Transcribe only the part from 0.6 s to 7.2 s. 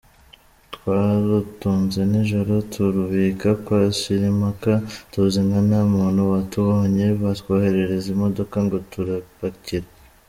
Twarutunze nijoro turubika kwa Shirimpaka tuzi ko nta muntu watubonye